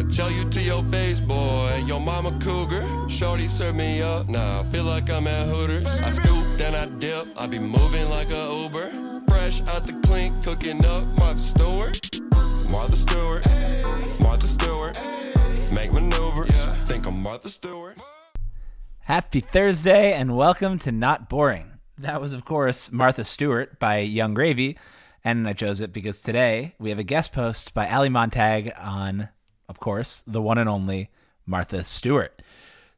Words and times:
I'ma 0.00 0.10
tell 0.10 0.30
you 0.30 0.48
to 0.48 0.62
your 0.62 0.82
face, 0.84 1.20
boy. 1.20 1.84
Your 1.86 2.00
mama 2.00 2.32
cougar. 2.40 2.82
Shorty 3.10 3.48
serve 3.48 3.76
me 3.76 4.00
up. 4.00 4.30
Nah, 4.30 4.60
I 4.60 4.64
feel 4.70 4.84
like 4.84 5.10
I'm 5.10 5.26
at 5.26 5.46
Hooters. 5.46 5.86
I 6.00 6.08
scoop, 6.08 6.42
then 6.56 6.74
I 6.74 6.86
dip. 6.98 7.28
I 7.38 7.46
be 7.46 7.58
moving 7.58 8.08
like 8.08 8.30
a 8.30 8.62
Uber. 8.62 8.88
Fresh 9.28 9.60
out 9.68 9.86
the 9.86 9.92
clink, 10.06 10.42
cooking 10.42 10.82
up 10.86 11.04
Martha 11.18 11.36
Stewart. 11.36 12.00
Martha 12.70 12.96
Stewart. 12.96 13.46
Martha 14.20 14.46
Stewart. 14.46 14.98
Make 15.74 15.92
maneuvers. 15.92 16.64
Think 16.86 17.06
I'm 17.06 17.22
Martha 17.22 17.50
Stewart. 17.50 17.98
Happy 19.00 19.40
Thursday 19.40 20.14
and 20.14 20.34
welcome 20.34 20.78
to 20.78 20.90
Not 20.90 21.28
Boring. 21.28 21.72
That 21.98 22.22
was, 22.22 22.32
of 22.32 22.46
course, 22.46 22.90
Martha 22.90 23.24
Stewart 23.24 23.78
by 23.78 23.98
Yung 23.98 24.32
Gravy, 24.32 24.78
and 25.22 25.46
I 25.46 25.52
chose 25.52 25.82
it 25.82 25.92
because 25.92 26.22
today 26.22 26.74
we 26.78 26.88
have 26.88 26.98
a 26.98 27.04
guest 27.04 27.34
post 27.34 27.74
by 27.74 27.86
Ali 27.90 28.08
Montag 28.08 28.72
on, 28.80 29.28
of 29.70 29.78
course, 29.78 30.22
the 30.26 30.42
one 30.42 30.58
and 30.58 30.68
only 30.68 31.08
Martha 31.46 31.84
Stewart. 31.84 32.42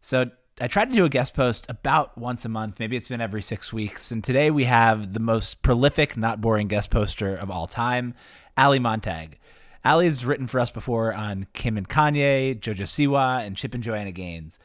So 0.01 0.31
I 0.59 0.69
try 0.69 0.87
to 0.87 0.91
do 0.91 1.05
a 1.05 1.11
guest 1.11 1.35
post 1.35 1.67
about 1.69 2.17
once 2.17 2.47
a 2.47 2.49
month. 2.49 2.81
Maybe 2.81 2.97
it's 2.97 3.09
been 3.09 3.21
every 3.21 3.43
six 3.43 3.73
weeks. 3.75 4.11
And 4.11 4.25
today 4.25 4.51
we 4.51 4.65
have 4.65 5.13
the 5.13 5.21
most 5.21 5.61
prolific, 5.61 6.17
not 6.17 6.41
boring 6.41 6.69
guest 6.69 6.91
poster 6.91 7.37
of 7.37 7.51
all 7.51 7.67
time, 7.67 8.15
Ali 8.57 8.79
Montag. 8.79 9.39
Ali's 9.85 10.25
written 10.25 10.47
for 10.47 10.61
us 10.61 10.71
before 10.71 11.13
on 11.13 11.47
Kim 11.53 11.77
and 11.77 11.89
Kanye, 11.89 12.59
Jojo 12.59 12.87
Siwa, 12.87 13.47
and 13.47 13.55
Chip 13.55 13.75
and 13.75 13.83
Joanna 13.83 14.13
Gaines. 14.13 14.59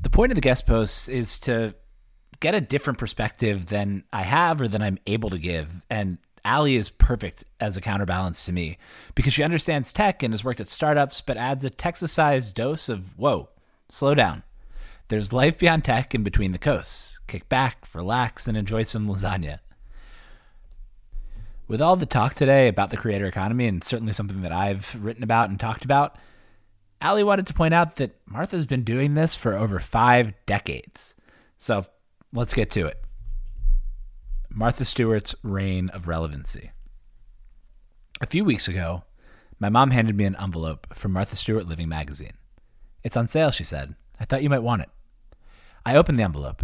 The 0.00 0.10
point 0.10 0.30
of 0.30 0.36
the 0.36 0.42
guest 0.42 0.64
posts 0.64 1.08
is 1.08 1.40
to 1.40 1.74
get 2.38 2.54
a 2.54 2.60
different 2.60 3.00
perspective 3.00 3.66
than 3.66 4.04
I 4.12 4.22
have 4.22 4.60
or 4.60 4.68
than 4.68 4.82
I'm 4.82 4.98
able 5.06 5.30
to 5.30 5.38
give. 5.38 5.84
And 5.90 6.18
Ali 6.44 6.76
is 6.76 6.90
perfect 6.90 7.44
as 7.58 7.76
a 7.76 7.80
counterbalance 7.80 8.44
to 8.44 8.52
me 8.52 8.76
because 9.14 9.32
she 9.32 9.42
understands 9.42 9.92
tech 9.92 10.22
and 10.22 10.32
has 10.32 10.44
worked 10.44 10.60
at 10.60 10.68
startups, 10.68 11.20
but 11.20 11.36
adds 11.36 11.64
a 11.64 11.70
Texas 11.70 12.12
sized 12.12 12.54
dose 12.54 12.88
of, 12.88 13.18
whoa, 13.18 13.48
slow 13.88 14.14
down. 14.14 14.42
There's 15.08 15.32
life 15.32 15.58
beyond 15.58 15.84
tech 15.84 16.14
and 16.14 16.24
between 16.24 16.52
the 16.52 16.58
coasts. 16.58 17.18
Kick 17.26 17.48
back, 17.48 17.86
relax, 17.94 18.46
and 18.46 18.56
enjoy 18.56 18.82
some 18.82 19.08
lasagna. 19.08 19.60
With 21.66 21.80
all 21.80 21.96
the 21.96 22.06
talk 22.06 22.34
today 22.34 22.68
about 22.68 22.90
the 22.90 22.96
creator 22.96 23.26
economy, 23.26 23.66
and 23.66 23.82
certainly 23.82 24.12
something 24.12 24.42
that 24.42 24.52
I've 24.52 24.94
written 25.02 25.22
about 25.22 25.48
and 25.48 25.58
talked 25.58 25.84
about, 25.84 26.18
Ali 27.00 27.22
wanted 27.22 27.46
to 27.46 27.54
point 27.54 27.74
out 27.74 27.96
that 27.96 28.16
Martha's 28.26 28.66
been 28.66 28.84
doing 28.84 29.14
this 29.14 29.34
for 29.34 29.54
over 29.54 29.78
five 29.78 30.32
decades. 30.46 31.14
So 31.58 31.86
let's 32.32 32.54
get 32.54 32.70
to 32.72 32.86
it. 32.86 33.03
Martha 34.56 34.84
Stewart's 34.84 35.34
reign 35.42 35.88
of 35.88 36.06
relevancy. 36.06 36.70
A 38.20 38.26
few 38.26 38.44
weeks 38.44 38.68
ago, 38.68 39.02
my 39.58 39.68
mom 39.68 39.90
handed 39.90 40.16
me 40.16 40.26
an 40.26 40.36
envelope 40.40 40.94
from 40.94 41.10
Martha 41.10 41.34
Stewart 41.34 41.66
Living 41.66 41.88
magazine. 41.88 42.34
It's 43.02 43.16
on 43.16 43.26
sale, 43.26 43.50
she 43.50 43.64
said. 43.64 43.96
I 44.20 44.24
thought 44.24 44.44
you 44.44 44.48
might 44.48 44.62
want 44.62 44.82
it. 44.82 44.90
I 45.84 45.96
opened 45.96 46.20
the 46.20 46.22
envelope. 46.22 46.62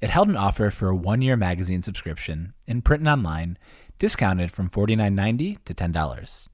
It 0.00 0.08
held 0.08 0.30
an 0.30 0.36
offer 0.38 0.70
for 0.70 0.88
a 0.88 0.96
one 0.96 1.20
year 1.20 1.36
magazine 1.36 1.82
subscription, 1.82 2.54
in 2.66 2.80
print 2.80 3.02
and 3.02 3.08
online, 3.08 3.58
discounted 3.98 4.50
from 4.50 4.70
$49.90 4.70 5.62
to 5.66 5.74
$10. 5.74 6.48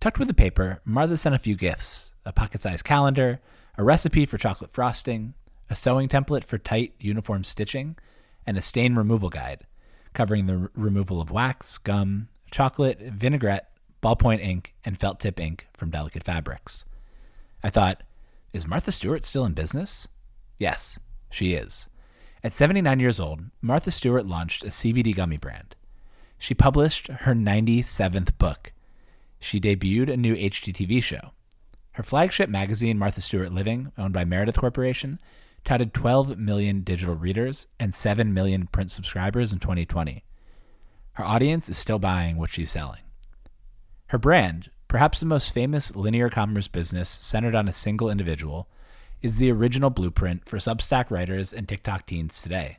Tucked 0.00 0.18
with 0.18 0.28
the 0.28 0.34
paper, 0.34 0.80
Martha 0.82 1.18
sent 1.18 1.34
a 1.34 1.38
few 1.38 1.56
gifts 1.56 2.14
a 2.24 2.32
pocket 2.32 2.62
sized 2.62 2.84
calendar, 2.84 3.40
a 3.76 3.84
recipe 3.84 4.24
for 4.24 4.38
chocolate 4.38 4.72
frosting, 4.72 5.34
a 5.68 5.76
sewing 5.76 6.08
template 6.08 6.44
for 6.44 6.56
tight 6.56 6.94
uniform 6.98 7.44
stitching, 7.44 7.98
and 8.46 8.56
a 8.56 8.62
stain 8.62 8.94
removal 8.94 9.28
guide 9.28 9.66
covering 10.14 10.46
the 10.46 10.54
r- 10.54 10.70
removal 10.74 11.20
of 11.20 11.30
wax, 11.30 11.78
gum, 11.78 12.28
chocolate, 12.50 13.00
vinaigrette, 13.00 13.70
ballpoint 14.02 14.40
ink, 14.40 14.74
and 14.84 14.98
felt 14.98 15.20
tip 15.20 15.38
ink 15.38 15.68
from 15.74 15.90
delicate 15.90 16.24
fabrics. 16.24 16.84
I 17.62 17.70
thought, 17.70 18.02
is 18.52 18.66
Martha 18.66 18.92
Stewart 18.92 19.24
still 19.24 19.44
in 19.44 19.52
business? 19.52 20.08
Yes, 20.58 20.98
she 21.30 21.54
is. 21.54 21.88
At 22.42 22.52
79 22.52 23.00
years 23.00 23.20
old, 23.20 23.42
Martha 23.60 23.90
Stewart 23.90 24.26
launched 24.26 24.64
a 24.64 24.68
CBD 24.68 25.14
gummy 25.14 25.36
brand. 25.36 25.76
She 26.38 26.54
published 26.54 27.08
her 27.08 27.34
97th 27.34 28.38
book. 28.38 28.72
She 29.38 29.60
debuted 29.60 30.10
a 30.10 30.16
new 30.16 30.34
HGTV 30.34 31.02
show. 31.02 31.32
Her 31.92 32.02
flagship 32.02 32.48
magazine, 32.48 32.98
Martha 32.98 33.20
Stewart 33.20 33.52
Living, 33.52 33.92
owned 33.98 34.14
by 34.14 34.24
Meredith 34.24 34.58
Corporation, 34.58 35.20
touted 35.64 35.94
12 35.94 36.38
million 36.38 36.80
digital 36.82 37.14
readers 37.14 37.66
and 37.78 37.94
7 37.94 38.32
million 38.32 38.66
print 38.66 38.90
subscribers 38.90 39.52
in 39.52 39.58
2020. 39.58 40.24
Her 41.12 41.24
audience 41.24 41.68
is 41.68 41.78
still 41.78 41.98
buying 41.98 42.36
what 42.36 42.50
she's 42.50 42.70
selling. 42.70 43.02
Her 44.06 44.18
brand, 44.18 44.70
perhaps 44.88 45.20
the 45.20 45.26
most 45.26 45.52
famous 45.52 45.94
linear 45.94 46.28
commerce 46.30 46.68
business 46.68 47.08
centered 47.08 47.54
on 47.54 47.68
a 47.68 47.72
single 47.72 48.10
individual, 48.10 48.68
is 49.22 49.36
the 49.36 49.52
original 49.52 49.90
blueprint 49.90 50.48
for 50.48 50.56
Substack 50.56 51.10
writers 51.10 51.52
and 51.52 51.68
TikTok 51.68 52.06
teens 52.06 52.40
today. 52.40 52.78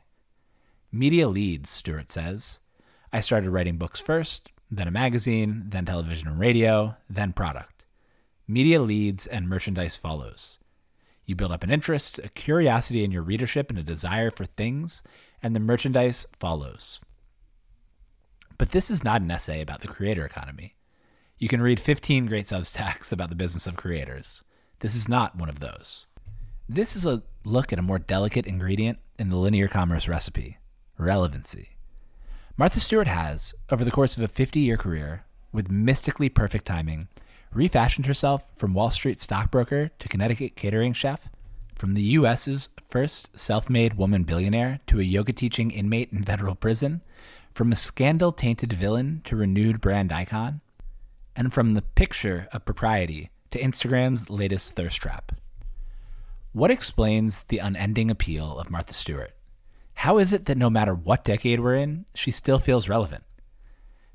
Media 0.90 1.28
leads, 1.28 1.70
Stewart 1.70 2.10
says. 2.10 2.60
I 3.12 3.20
started 3.20 3.50
writing 3.50 3.76
books 3.76 4.00
first, 4.00 4.50
then 4.70 4.88
a 4.88 4.90
magazine, 4.90 5.64
then 5.68 5.84
television 5.84 6.28
and 6.28 6.38
radio, 6.38 6.96
then 7.08 7.32
product. 7.32 7.84
Media 8.48 8.82
leads 8.82 9.26
and 9.26 9.48
merchandise 9.48 9.96
follows. 9.96 10.58
You 11.32 11.36
build 11.36 11.52
up 11.52 11.64
an 11.64 11.70
interest, 11.70 12.18
a 12.18 12.28
curiosity 12.28 13.04
in 13.04 13.10
your 13.10 13.22
readership, 13.22 13.70
and 13.70 13.78
a 13.78 13.82
desire 13.82 14.30
for 14.30 14.44
things, 14.44 15.02
and 15.42 15.56
the 15.56 15.60
merchandise 15.60 16.26
follows. 16.38 17.00
But 18.58 18.72
this 18.72 18.90
is 18.90 19.02
not 19.02 19.22
an 19.22 19.30
essay 19.30 19.62
about 19.62 19.80
the 19.80 19.88
creator 19.88 20.26
economy. 20.26 20.74
You 21.38 21.48
can 21.48 21.62
read 21.62 21.80
15 21.80 22.26
great 22.26 22.44
Substacks 22.44 23.12
about 23.12 23.30
the 23.30 23.34
business 23.34 23.66
of 23.66 23.78
creators. 23.78 24.44
This 24.80 24.94
is 24.94 25.08
not 25.08 25.34
one 25.34 25.48
of 25.48 25.60
those. 25.60 26.06
This 26.68 26.94
is 26.94 27.06
a 27.06 27.22
look 27.46 27.72
at 27.72 27.78
a 27.78 27.82
more 27.82 27.98
delicate 27.98 28.46
ingredient 28.46 28.98
in 29.18 29.30
the 29.30 29.36
linear 29.36 29.68
commerce 29.68 30.06
recipe 30.06 30.58
relevancy. 30.98 31.78
Martha 32.58 32.78
Stewart 32.78 33.08
has, 33.08 33.54
over 33.70 33.86
the 33.86 33.90
course 33.90 34.18
of 34.18 34.22
a 34.22 34.28
50 34.28 34.60
year 34.60 34.76
career, 34.76 35.24
with 35.50 35.70
mystically 35.70 36.28
perfect 36.28 36.66
timing, 36.66 37.08
refashioned 37.54 38.06
herself 38.06 38.48
from 38.56 38.74
Wall 38.74 38.90
Street 38.90 39.20
stockbroker 39.20 39.90
to 39.98 40.08
Connecticut 40.08 40.56
catering 40.56 40.92
chef, 40.92 41.28
from 41.76 41.94
the 41.94 42.02
U.S.'s 42.02 42.68
first 42.88 43.38
self 43.38 43.68
made 43.68 43.94
woman 43.94 44.22
billionaire 44.22 44.80
to 44.86 45.00
a 45.00 45.04
yoga 45.04 45.32
teaching 45.32 45.70
inmate 45.70 46.12
in 46.12 46.22
federal 46.22 46.54
prison, 46.54 47.02
from 47.54 47.72
a 47.72 47.76
scandal 47.76 48.32
tainted 48.32 48.72
villain 48.72 49.20
to 49.24 49.36
renewed 49.36 49.80
brand 49.80 50.12
icon, 50.12 50.60
and 51.36 51.52
from 51.52 51.74
the 51.74 51.82
picture 51.82 52.48
of 52.52 52.64
propriety 52.64 53.30
to 53.50 53.60
Instagram's 53.60 54.30
latest 54.30 54.74
thirst 54.74 54.96
trap. 55.00 55.32
What 56.52 56.70
explains 56.70 57.40
the 57.48 57.58
unending 57.58 58.10
appeal 58.10 58.58
of 58.58 58.70
Martha 58.70 58.94
Stewart? 58.94 59.32
How 59.94 60.18
is 60.18 60.32
it 60.32 60.46
that 60.46 60.58
no 60.58 60.70
matter 60.70 60.94
what 60.94 61.24
decade 61.24 61.60
we're 61.60 61.76
in, 61.76 62.06
she 62.14 62.30
still 62.30 62.58
feels 62.58 62.88
relevant? 62.88 63.24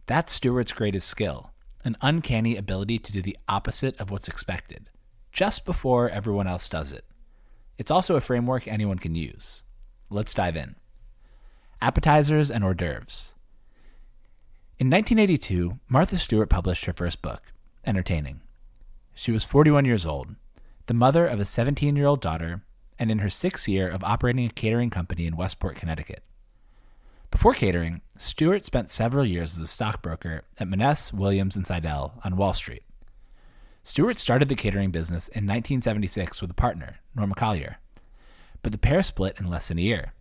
That's 0.06 0.34
Stewart's 0.34 0.72
greatest 0.72 1.08
skill 1.08 1.52
an 1.88 1.98
uncanny 2.02 2.58
ability 2.58 3.00
to 3.00 3.12
do 3.14 3.22
the 3.22 3.38
opposite 3.48 3.98
of 4.00 4.12
what's 4.12 4.28
expected, 4.28 4.90
just 5.32 5.66
before 5.66 6.10
everyone 6.10 6.46
else 6.46 6.68
does 6.68 6.92
it. 6.92 7.06
It's 7.78 7.90
also 7.90 8.16
a 8.16 8.22
framework 8.22 8.68
anyone 8.68 9.00
can 9.00 9.16
use. 9.16 9.64
Let's 10.10 10.34
dive 10.34 10.58
in. 10.58 10.76
Appetizers 11.82 12.52
and 12.52 12.64
hors 12.64 12.74
d'oeuvres. 12.74 13.34
In 14.78 14.90
1982, 14.90 15.80
Martha 15.88 16.18
Stewart 16.18 16.50
published 16.50 16.86
her 16.86 16.94
first 16.94 17.22
book, 17.22 17.42
Entertaining. 17.86 18.42
She 19.16 19.32
was 19.32 19.46
41 19.46 19.86
years 19.86 20.06
old, 20.06 20.36
the 20.88 20.94
mother 20.94 21.26
of 21.26 21.40
a 21.40 21.46
17 21.46 21.96
year 21.96 22.06
old 22.06 22.20
daughter, 22.20 22.64
and 23.00 23.10
in 23.10 23.20
her 23.20 23.30
sixth 23.30 23.68
year 23.68 23.88
of 23.88 24.04
operating 24.04 24.46
a 24.46 24.50
catering 24.50 24.90
company 24.90 25.26
in 25.26 25.38
Westport, 25.38 25.78
Connecticut. 25.78 26.24
Before 27.30 27.54
catering, 27.54 28.02
Stewart 28.18 28.64
spent 28.64 28.90
several 28.90 29.26
years 29.26 29.58
as 29.58 29.62
a 29.62 29.68
stockbroker 29.68 30.44
at 30.60 30.68
Monness, 30.68 31.12
Williams, 31.12 31.56
and 31.56 31.68
Sidel 31.68 32.14
on 32.24 32.38
Wall 32.38 32.54
Street. 32.54 32.84
Stewart 33.84 34.18
started 34.18 34.50
the 34.50 34.56
catering 34.56 34.92
business 34.92 35.28
in 35.28 35.46
1976 35.46 36.42
with 36.42 36.52
a 36.52 36.54
partner, 36.54 36.98
Norma 37.16 37.36
Collier, 37.36 37.78
but 38.64 38.72
the 38.72 38.78
pair 38.78 39.04
split 39.04 39.40
in 39.40 39.50
less 39.50 39.68
than 39.68 39.78
a 39.78 39.82
year. 39.82 40.14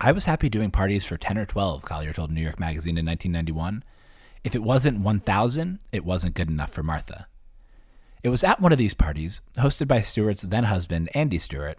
I 0.00 0.12
was 0.12 0.26
happy 0.26 0.48
doing 0.48 0.70
parties 0.70 1.04
for 1.04 1.16
10 1.16 1.38
or 1.38 1.46
12, 1.46 1.82
Collier 1.82 2.12
told 2.12 2.30
New 2.30 2.42
York 2.42 2.58
Magazine 2.58 2.98
in 2.98 3.06
1991. 3.06 3.84
If 4.42 4.54
it 4.54 4.62
wasn't 4.62 5.00
1,000, 5.00 5.78
it 5.92 6.04
wasn't 6.04 6.34
good 6.34 6.50
enough 6.50 6.72
for 6.72 6.82
Martha. 6.82 7.28
It 8.22 8.28
was 8.28 8.44
at 8.44 8.60
one 8.60 8.72
of 8.72 8.78
these 8.78 8.94
parties, 8.94 9.40
hosted 9.56 9.88
by 9.88 10.00
Stewart's 10.00 10.42
then 10.42 10.64
husband, 10.64 11.08
Andy 11.14 11.38
Stewart, 11.38 11.78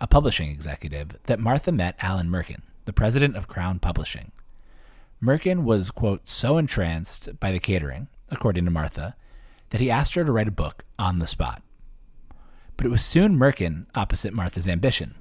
a 0.00 0.06
publishing 0.06 0.50
executive, 0.50 1.16
that 1.24 1.40
Martha 1.40 1.72
met 1.72 1.96
Alan 2.00 2.28
Mirken, 2.28 2.62
the 2.86 2.92
president 2.92 3.36
of 3.36 3.48
Crown 3.48 3.78
Publishing. 3.78 4.32
Mirken 5.22 5.64
was, 5.64 5.90
quote, 5.90 6.26
so 6.28 6.56
entranced 6.56 7.38
by 7.38 7.52
the 7.52 7.58
catering, 7.58 8.08
according 8.30 8.64
to 8.64 8.70
Martha, 8.70 9.16
that 9.70 9.80
he 9.80 9.90
asked 9.90 10.14
her 10.14 10.24
to 10.24 10.32
write 10.32 10.48
a 10.48 10.52
book 10.52 10.84
on 10.98 11.18
the 11.18 11.26
spot. 11.26 11.62
But 12.76 12.86
it 12.86 12.90
was 12.90 13.04
soon 13.04 13.38
Mirken 13.38 13.86
opposite 13.94 14.32
Martha's 14.32 14.68
ambition. 14.68 15.14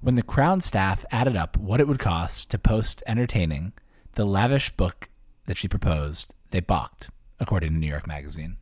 When 0.00 0.14
the 0.14 0.22
Crown 0.22 0.60
staff 0.60 1.04
added 1.10 1.36
up 1.36 1.56
what 1.56 1.80
it 1.80 1.88
would 1.88 1.98
cost 1.98 2.50
to 2.50 2.58
post 2.58 3.02
entertaining 3.06 3.72
the 4.14 4.24
lavish 4.24 4.70
book 4.70 5.08
that 5.46 5.56
she 5.56 5.68
proposed, 5.68 6.34
they 6.50 6.60
balked, 6.60 7.10
according 7.38 7.72
to 7.72 7.78
New 7.78 7.86
York 7.86 8.06
Magazine. 8.06 8.56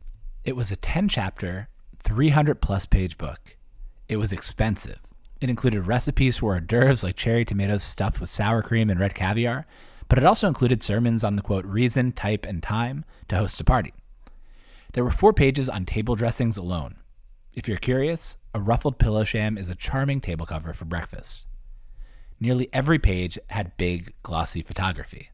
It 0.45 0.55
was 0.55 0.71
a 0.71 0.75
10 0.75 1.09
chapter, 1.09 1.67
300 2.03 2.61
plus 2.61 2.85
page 2.85 3.17
book. 3.17 3.57
It 4.07 4.17
was 4.17 4.31
expensive. 4.31 4.99
It 5.41 5.49
included 5.49 5.87
recipes 5.87 6.39
for 6.39 6.53
hors 6.53 6.61
d'oeuvres 6.61 7.03
like 7.03 7.15
cherry 7.15 7.45
tomatoes 7.45 7.83
stuffed 7.83 8.19
with 8.19 8.29
sour 8.29 8.61
cream 8.61 8.89
and 8.89 8.99
red 8.99 9.15
caviar, 9.15 9.65
but 10.09 10.17
it 10.17 10.25
also 10.25 10.47
included 10.47 10.81
sermons 10.81 11.23
on 11.23 11.35
the 11.35 11.41
quote, 11.41 11.65
reason, 11.65 12.11
type, 12.11 12.45
and 12.45 12.61
time 12.61 13.05
to 13.29 13.37
host 13.37 13.61
a 13.61 13.63
party. 13.63 13.93
There 14.93 15.03
were 15.03 15.11
four 15.11 15.33
pages 15.33 15.69
on 15.69 15.85
table 15.85 16.15
dressings 16.15 16.57
alone. 16.57 16.95
If 17.55 17.67
you're 17.67 17.77
curious, 17.77 18.37
a 18.53 18.59
ruffled 18.59 18.99
pillow 18.99 19.23
sham 19.23 19.57
is 19.57 19.69
a 19.69 19.75
charming 19.75 20.19
table 20.19 20.45
cover 20.45 20.73
for 20.73 20.85
breakfast. 20.85 21.45
Nearly 22.39 22.69
every 22.73 22.99
page 22.99 23.37
had 23.47 23.77
big, 23.77 24.13
glossy 24.23 24.61
photography. 24.61 25.29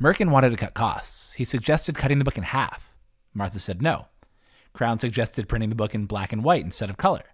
Mirken 0.00 0.30
wanted 0.30 0.50
to 0.50 0.56
cut 0.56 0.74
costs. 0.74 1.34
He 1.34 1.44
suggested 1.44 1.94
cutting 1.94 2.18
the 2.18 2.24
book 2.24 2.38
in 2.38 2.44
half. 2.44 2.94
Martha 3.32 3.58
said 3.58 3.82
no. 3.82 4.06
Crown 4.72 4.98
suggested 4.98 5.48
printing 5.48 5.68
the 5.68 5.76
book 5.76 5.94
in 5.94 6.06
black 6.06 6.32
and 6.32 6.42
white 6.42 6.64
instead 6.64 6.90
of 6.90 6.96
color. 6.96 7.24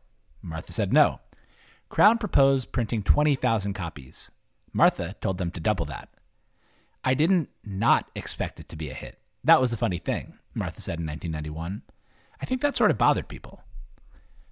Martha 0.43 0.73
said 0.73 0.93
no. 0.93 1.21
Crown 1.91 2.19
proposed 2.19 2.71
printing 2.71 3.03
20,000 3.03 3.73
copies. 3.73 4.31
Martha 4.73 5.17
told 5.21 5.39
them 5.39 5.51
to 5.51 5.59
double 5.59 5.85
that. 5.87 6.09
I 7.03 7.15
didn't 7.15 7.49
not 7.65 8.09
expect 8.15 8.61
it 8.61 8.69
to 8.69 8.77
be 8.77 8.91
a 8.91 8.95
hit. 8.95 9.19
That 9.43 9.61
was 9.61 9.73
the 9.73 9.77
funny 9.77 9.99
thing, 9.99 10.39
Martha 10.55 10.81
said 10.81 11.01
in 11.01 11.07
1991. 11.07 11.83
I 12.41 12.47
think 12.47 12.61
that 12.61 12.77
sort 12.77 12.93
of 12.93 12.99
bothered 12.99 13.27
people. 13.27 13.65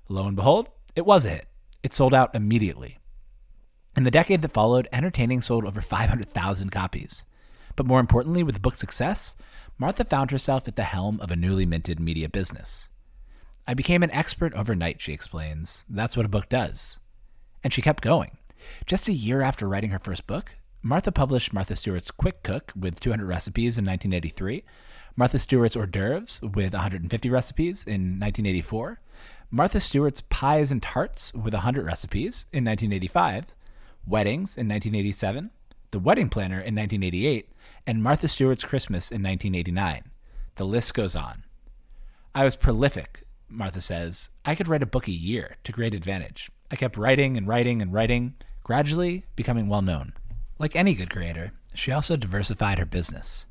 Lo 0.08 0.26
and 0.26 0.35
behold, 0.35 0.69
it 0.96 1.06
was 1.06 1.25
a 1.25 1.31
hit. 1.31 1.46
It 1.85 1.94
sold 1.94 2.12
out 2.12 2.35
immediately. 2.35 2.99
In 3.96 4.02
the 4.02 4.11
decade 4.11 4.43
that 4.43 4.50
followed, 4.50 4.88
Entertaining 4.93 5.40
sold 5.40 5.64
over 5.64 5.81
500,000 5.81 6.70
copies. 6.70 7.25
But 7.76 7.87
more 7.87 8.00
importantly, 8.00 8.43
with 8.43 8.56
the 8.56 8.61
book's 8.61 8.81
success, 8.81 9.37
Martha 9.79 10.05
found 10.05 10.32
herself 10.32 10.67
at 10.67 10.75
the 10.75 10.82
helm 10.82 11.20
of 11.20 11.31
a 11.31 11.37
newly 11.37 11.67
minted 11.67 12.00
media 12.00 12.29
business. 12.29 12.88
I 13.64 13.75
became 13.75 14.02
an 14.02 14.11
expert 14.11 14.52
overnight, 14.55 15.00
she 15.00 15.12
explains. 15.12 15.85
That's 15.88 16.17
what 16.17 16.26
a 16.26 16.29
book 16.29 16.49
does. 16.49 16.99
And 17.68 17.72
she 17.74 17.82
kept 17.82 18.02
going. 18.02 18.38
Just 18.86 19.08
a 19.08 19.12
year 19.12 19.42
after 19.42 19.68
writing 19.68 19.90
her 19.90 19.98
first 19.98 20.26
book, 20.26 20.56
Martha 20.80 21.12
published 21.12 21.52
Martha 21.52 21.76
Stewart's 21.76 22.10
Quick 22.10 22.42
Cook 22.42 22.72
with 22.74 22.98
200 22.98 23.26
recipes 23.26 23.76
in 23.76 23.84
1983, 23.84 24.64
Martha 25.16 25.38
Stewart's 25.38 25.76
Hors 25.76 25.86
d'oeuvres 25.86 26.40
with 26.40 26.72
150 26.72 27.28
recipes 27.28 27.84
in 27.84 28.18
1984, 28.18 29.02
Martha 29.50 29.80
Stewart's 29.80 30.22
Pies 30.22 30.72
and 30.72 30.82
Tarts 30.82 31.34
with 31.34 31.52
100 31.52 31.84
recipes 31.84 32.46
in 32.54 32.64
1985, 32.64 33.54
Weddings 34.06 34.56
in 34.56 34.66
1987, 34.66 35.50
The 35.90 35.98
Wedding 35.98 36.30
Planner 36.30 36.60
in 36.60 36.74
1988, 36.74 37.50
and 37.86 38.02
Martha 38.02 38.28
Stewart's 38.28 38.64
Christmas 38.64 39.10
in 39.10 39.22
1989. 39.22 40.04
The 40.54 40.64
list 40.64 40.94
goes 40.94 41.14
on. 41.14 41.44
I 42.34 42.44
was 42.44 42.56
prolific, 42.56 43.24
Martha 43.46 43.82
says. 43.82 44.30
I 44.46 44.54
could 44.54 44.68
write 44.68 44.82
a 44.82 44.86
book 44.86 45.06
a 45.06 45.12
year 45.12 45.56
to 45.64 45.72
great 45.72 45.92
advantage. 45.92 46.50
I 46.70 46.76
kept 46.76 46.96
writing 46.96 47.36
and 47.36 47.46
writing 47.46 47.80
and 47.80 47.92
writing, 47.92 48.34
gradually 48.62 49.24
becoming 49.36 49.68
well 49.68 49.82
known. 49.82 50.12
Like 50.58 50.76
any 50.76 50.94
good 50.94 51.08
creator, 51.08 51.52
she 51.74 51.92
also 51.92 52.16
diversified 52.16 52.78
her 52.78 52.84
business. 52.84 53.46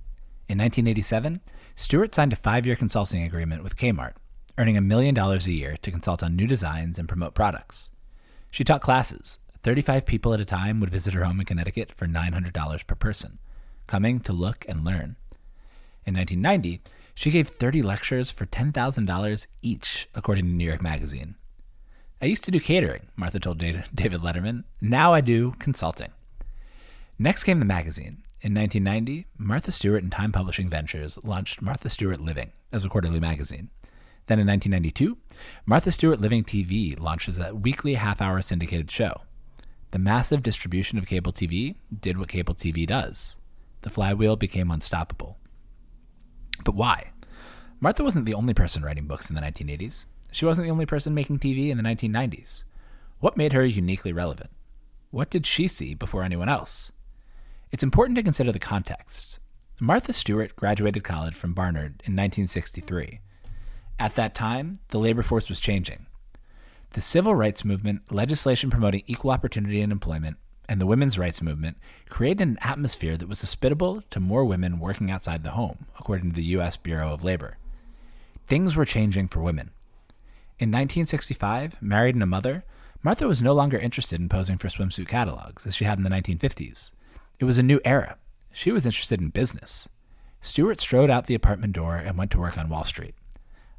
In 0.47 0.59
1987, 0.59 1.41
Stewart 1.75 2.13
signed 2.13 2.33
a 2.33 2.35
five 2.35 2.65
year 2.65 2.75
consulting 2.75 3.23
agreement 3.23 3.63
with 3.63 3.75
Kmart, 3.75 4.13
earning 4.57 4.77
a 4.77 4.81
million 4.81 5.15
dollars 5.15 5.47
a 5.47 5.51
year 5.51 5.77
to 5.77 5.91
consult 5.91 6.21
on 6.21 6.35
new 6.35 6.47
designs 6.47 6.99
and 6.99 7.07
promote 7.07 7.33
products. 7.33 7.89
She 8.51 8.63
taught 8.63 8.81
classes. 8.81 9.39
35 9.63 10.05
people 10.05 10.33
at 10.33 10.39
a 10.39 10.45
time 10.45 10.79
would 10.79 10.89
visit 10.91 11.13
her 11.13 11.23
home 11.23 11.39
in 11.39 11.45
Connecticut 11.45 11.91
for 11.93 12.05
$900 12.05 12.87
per 12.87 12.95
person, 12.95 13.39
coming 13.87 14.19
to 14.21 14.31
look 14.31 14.63
and 14.69 14.85
learn. 14.85 15.15
In 16.05 16.13
1990, 16.13 16.81
she 17.15 17.31
gave 17.31 17.49
30 17.49 17.81
lectures 17.81 18.31
for 18.31 18.45
$10,000 18.45 19.47
each, 19.61 20.07
according 20.13 20.45
to 20.45 20.51
New 20.51 20.65
York 20.65 20.81
Magazine. 20.81 21.35
I 22.19 22.25
used 22.25 22.43
to 22.45 22.51
do 22.51 22.59
catering, 22.59 23.07
Martha 23.15 23.39
told 23.39 23.59
David 23.59 24.21
Letterman. 24.21 24.63
Now 24.81 25.13
I 25.13 25.21
do 25.21 25.51
consulting. 25.59 26.09
Next 27.19 27.43
came 27.43 27.59
the 27.59 27.65
magazine. 27.65 28.23
In 28.41 28.53
1990, 28.55 29.27
Martha 29.37 29.71
Stewart 29.71 30.01
and 30.01 30.11
Time 30.11 30.31
Publishing 30.31 30.69
Ventures 30.69 31.19
launched 31.23 31.61
Martha 31.61 31.89
Stewart 31.89 32.19
Living 32.19 32.51
as 32.71 32.83
a 32.83 32.89
quarterly 32.89 33.19
magazine. 33.19 33.69
Then 34.25 34.39
in 34.39 34.47
1992, 34.47 35.17
Martha 35.65 35.91
Stewart 35.91 36.19
Living 36.19 36.43
TV 36.43 36.99
launches 36.99 37.39
a 37.39 37.53
weekly 37.53 37.93
half 37.95 38.19
hour 38.19 38.41
syndicated 38.41 38.89
show. 38.89 39.21
The 39.91 39.99
massive 39.99 40.43
distribution 40.43 40.97
of 40.97 41.07
cable 41.07 41.31
TV 41.31 41.75
did 42.01 42.17
what 42.17 42.29
cable 42.29 42.55
TV 42.55 42.85
does 42.87 43.37
the 43.83 43.89
flywheel 43.91 44.35
became 44.35 44.71
unstoppable. 44.71 45.37
But 46.65 46.75
why? 46.75 47.11
Martha 47.79 48.03
wasn't 48.03 48.25
the 48.25 48.33
only 48.33 48.55
person 48.55 48.83
writing 48.83 49.05
books 49.05 49.29
in 49.29 49.35
the 49.35 49.41
1980s. 49.41 50.07
She 50.37 50.45
wasn't 50.45 50.65
the 50.67 50.71
only 50.71 50.85
person 50.85 51.15
making 51.15 51.39
TV 51.39 51.69
in 51.69 51.77
the 51.77 51.83
1990s. 51.83 52.63
What 53.19 53.37
made 53.37 53.53
her 53.53 53.65
uniquely 53.65 54.13
relevant? 54.13 54.51
What 55.09 55.31
did 55.31 55.47
she 55.47 55.67
see 55.67 55.95
before 55.95 56.21
anyone 56.21 56.47
else? 56.47 56.91
It's 57.71 57.81
important 57.81 58.17
to 58.17 58.23
consider 58.23 58.51
the 58.51 58.59
context. 58.59 59.39
Martha 59.79 60.13
Stewart 60.13 60.55
graduated 60.55 61.03
college 61.03 61.33
from 61.33 61.55
Barnard 61.55 62.03
in 62.05 62.13
1963. 62.13 63.19
At 63.97 64.13
that 64.13 64.35
time, 64.35 64.77
the 64.89 64.99
labor 64.99 65.23
force 65.23 65.49
was 65.49 65.59
changing. 65.59 66.05
The 66.91 67.01
civil 67.01 67.33
rights 67.33 67.65
movement, 67.65 68.03
legislation 68.11 68.69
promoting 68.69 69.01
equal 69.07 69.31
opportunity 69.31 69.81
in 69.81 69.91
employment, 69.91 70.37
and 70.69 70.79
the 70.79 70.85
women's 70.85 71.17
rights 71.17 71.41
movement 71.41 71.77
created 72.09 72.47
an 72.47 72.59
atmosphere 72.61 73.17
that 73.17 73.27
was 73.27 73.41
hospitable 73.41 74.03
to 74.11 74.19
more 74.19 74.45
women 74.45 74.77
working 74.77 75.09
outside 75.09 75.41
the 75.41 75.57
home, 75.57 75.87
according 75.97 76.29
to 76.29 76.35
the 76.35 76.43
U.S. 76.43 76.77
Bureau 76.77 77.11
of 77.11 77.23
Labor. 77.23 77.57
Things 78.45 78.75
were 78.75 78.85
changing 78.85 79.29
for 79.29 79.41
women. 79.41 79.71
In 80.59 80.69
1965, 80.69 81.83
married 81.83 82.15
and 82.15 82.23
a 82.23 82.25
mother, 82.25 82.63
Martha 83.03 83.27
was 83.27 83.43
no 83.43 83.53
longer 83.53 83.77
interested 83.77 84.19
in 84.19 84.27
posing 84.27 84.57
for 84.57 84.69
swimsuit 84.69 85.07
catalogs 85.07 85.67
as 85.67 85.75
she 85.75 85.85
had 85.85 85.99
in 85.99 86.03
the 86.03 86.09
1950s. 86.09 86.93
It 87.39 87.45
was 87.45 87.59
a 87.59 87.63
new 87.63 87.79
era. 87.85 88.17
She 88.51 88.71
was 88.71 88.83
interested 88.83 89.21
in 89.21 89.29
business. 89.29 89.87
Stewart 90.41 90.79
strode 90.79 91.11
out 91.11 91.27
the 91.27 91.35
apartment 91.35 91.73
door 91.73 91.97
and 91.97 92.17
went 92.17 92.31
to 92.31 92.39
work 92.39 92.57
on 92.57 92.69
Wall 92.69 92.83
Street. 92.83 93.13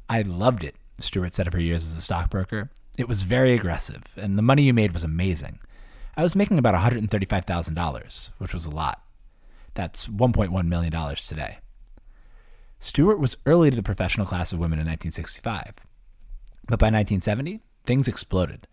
I 0.07 0.21
loved 0.21 0.63
it, 0.63 0.75
Stewart 0.99 1.33
said 1.33 1.47
of 1.47 1.53
her 1.53 1.59
years 1.59 1.85
as 1.85 1.97
a 1.97 2.01
stockbroker. 2.01 2.69
It 2.97 3.09
was 3.09 3.23
very 3.23 3.53
aggressive, 3.53 4.03
and 4.15 4.37
the 4.37 4.41
money 4.41 4.63
you 4.63 4.73
made 4.73 4.93
was 4.93 5.03
amazing. 5.03 5.59
I 6.15 6.23
was 6.23 6.33
making 6.33 6.59
about 6.59 6.75
$135,000, 6.75 8.31
which 8.37 8.53
was 8.53 8.65
a 8.65 8.71
lot. 8.71 9.03
That's 9.73 10.07
$1.1 10.07 10.67
million 10.67 11.15
today. 11.15 11.57
Stewart 12.79 13.19
was 13.19 13.35
early 13.45 13.69
to 13.69 13.75
the 13.75 13.83
professional 13.83 14.25
class 14.25 14.53
of 14.53 14.59
women 14.59 14.79
in 14.79 14.85
1965. 14.85 15.75
But 16.69 16.77
by 16.77 16.85
1970, 16.85 17.61
things 17.83 18.07
exploded. 18.07 18.67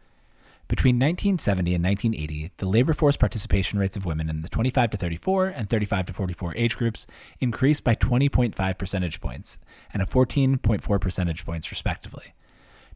Between 0.68 0.96
1970 0.96 1.74
and 1.74 1.82
1980, 1.82 2.50
the 2.58 2.66
labor 2.66 2.92
force 2.92 3.16
participation 3.16 3.78
rates 3.78 3.96
of 3.96 4.04
women 4.04 4.28
in 4.28 4.42
the 4.42 4.50
25 4.50 4.90
to 4.90 4.96
34 4.98 5.46
and 5.46 5.70
35 5.70 6.06
to 6.06 6.12
44 6.12 6.54
age 6.56 6.76
groups 6.76 7.06
increased 7.40 7.84
by 7.84 7.94
20.5 7.94 8.76
percentage 8.76 9.18
points 9.22 9.58
and 9.94 10.02
a 10.02 10.06
14.4 10.06 11.00
percentage 11.00 11.46
points, 11.46 11.70
respectively. 11.70 12.34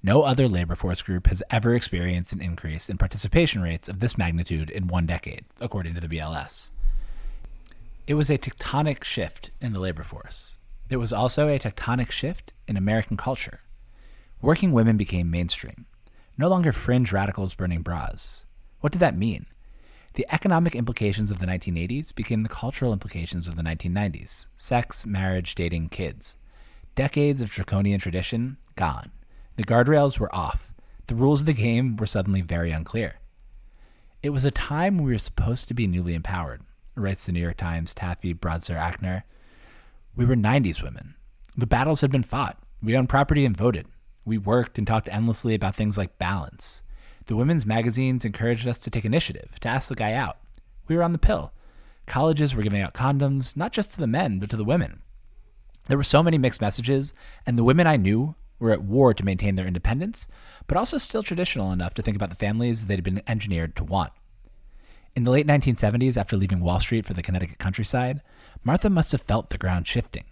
No 0.02 0.20
other 0.20 0.46
labor 0.46 0.76
force 0.76 1.00
group 1.00 1.28
has 1.28 1.42
ever 1.50 1.74
experienced 1.74 2.34
an 2.34 2.42
increase 2.42 2.90
in 2.90 2.98
participation 2.98 3.62
rates 3.62 3.88
of 3.88 4.00
this 4.00 4.18
magnitude 4.18 4.68
in 4.68 4.86
one 4.86 5.06
decade, 5.06 5.46
according 5.62 5.94
to 5.94 6.00
the 6.02 6.08
BLS. 6.08 6.70
It 8.06 8.14
was 8.14 8.28
a 8.28 8.36
tectonic 8.36 9.02
shift 9.02 9.50
in 9.62 9.72
the 9.72 9.80
labor 9.80 10.02
force. 10.02 10.58
It 10.90 10.98
was 10.98 11.12
also 11.12 11.48
a 11.48 11.58
tectonic 11.58 12.10
shift 12.10 12.52
in 12.68 12.76
American 12.76 13.16
culture. 13.16 13.60
Working 14.42 14.72
women 14.72 14.96
became 14.96 15.30
mainstream 15.30 15.86
no 16.40 16.48
longer 16.48 16.72
fringe 16.72 17.12
radicals 17.12 17.54
burning 17.54 17.82
bras. 17.82 18.46
What 18.80 18.92
did 18.92 19.00
that 19.00 19.14
mean? 19.14 19.44
The 20.14 20.26
economic 20.32 20.74
implications 20.74 21.30
of 21.30 21.38
the 21.38 21.44
1980s 21.44 22.14
became 22.14 22.42
the 22.42 22.48
cultural 22.48 22.94
implications 22.94 23.46
of 23.46 23.56
the 23.56 23.62
1990s 23.62 24.48
sex, 24.56 25.04
marriage, 25.04 25.54
dating, 25.54 25.90
kids. 25.90 26.38
Decades 26.94 27.42
of 27.42 27.50
draconian 27.50 28.00
tradition, 28.00 28.56
gone. 28.74 29.10
The 29.56 29.64
guardrails 29.64 30.18
were 30.18 30.34
off. 30.34 30.72
The 31.08 31.14
rules 31.14 31.40
of 31.40 31.46
the 31.46 31.52
game 31.52 31.96
were 31.98 32.06
suddenly 32.06 32.40
very 32.40 32.70
unclear. 32.70 33.16
It 34.22 34.30
was 34.30 34.46
a 34.46 34.50
time 34.50 34.96
we 34.96 35.12
were 35.12 35.18
supposed 35.18 35.68
to 35.68 35.74
be 35.74 35.86
newly 35.86 36.14
empowered, 36.14 36.62
writes 36.94 37.26
the 37.26 37.32
New 37.32 37.40
York 37.40 37.58
Times' 37.58 37.92
Taffy 37.92 38.32
Brodesser 38.32 38.80
Akner. 38.80 39.24
We 40.16 40.24
were 40.24 40.36
90s 40.36 40.82
women. 40.82 41.16
The 41.54 41.66
battles 41.66 42.00
had 42.00 42.10
been 42.10 42.22
fought. 42.22 42.56
We 42.82 42.96
owned 42.96 43.10
property 43.10 43.44
and 43.44 43.54
voted. 43.54 43.86
We 44.30 44.38
worked 44.38 44.78
and 44.78 44.86
talked 44.86 45.08
endlessly 45.08 45.56
about 45.56 45.74
things 45.74 45.98
like 45.98 46.16
balance. 46.16 46.82
The 47.26 47.34
women's 47.34 47.66
magazines 47.66 48.24
encouraged 48.24 48.64
us 48.64 48.78
to 48.78 48.88
take 48.88 49.04
initiative, 49.04 49.58
to 49.58 49.68
ask 49.68 49.88
the 49.88 49.96
guy 49.96 50.12
out. 50.12 50.36
We 50.86 50.94
were 50.94 51.02
on 51.02 51.10
the 51.10 51.18
pill. 51.18 51.52
Colleges 52.06 52.54
were 52.54 52.62
giving 52.62 52.80
out 52.80 52.94
condoms, 52.94 53.56
not 53.56 53.72
just 53.72 53.92
to 53.94 53.98
the 53.98 54.06
men, 54.06 54.38
but 54.38 54.48
to 54.50 54.56
the 54.56 54.62
women. 54.62 55.02
There 55.88 55.98
were 55.98 56.04
so 56.04 56.22
many 56.22 56.38
mixed 56.38 56.60
messages, 56.60 57.12
and 57.44 57.58
the 57.58 57.64
women 57.64 57.88
I 57.88 57.96
knew 57.96 58.36
were 58.60 58.70
at 58.70 58.84
war 58.84 59.14
to 59.14 59.24
maintain 59.24 59.56
their 59.56 59.66
independence, 59.66 60.28
but 60.68 60.76
also 60.76 60.96
still 60.96 61.24
traditional 61.24 61.72
enough 61.72 61.94
to 61.94 62.02
think 62.02 62.14
about 62.14 62.30
the 62.30 62.36
families 62.36 62.86
they'd 62.86 63.02
been 63.02 63.22
engineered 63.26 63.74
to 63.74 63.84
want. 63.84 64.12
In 65.16 65.24
the 65.24 65.32
late 65.32 65.48
1970s, 65.48 66.16
after 66.16 66.36
leaving 66.36 66.60
Wall 66.60 66.78
Street 66.78 67.04
for 67.04 67.14
the 67.14 67.22
Connecticut 67.22 67.58
countryside, 67.58 68.22
Martha 68.62 68.90
must 68.90 69.10
have 69.10 69.22
felt 69.22 69.48
the 69.48 69.58
ground 69.58 69.88
shifting. 69.88 70.26